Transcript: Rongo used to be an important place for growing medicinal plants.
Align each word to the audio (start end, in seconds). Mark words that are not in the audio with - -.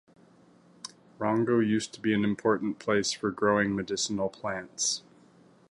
Rongo 1.19 1.59
used 1.61 1.93
to 1.93 2.01
be 2.01 2.11
an 2.11 2.25
important 2.25 2.79
place 2.79 3.11
for 3.11 3.29
growing 3.29 3.75
medicinal 3.75 4.29
plants. 4.29 5.03